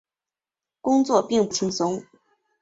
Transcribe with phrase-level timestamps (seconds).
[0.81, 2.03] 工作并不轻松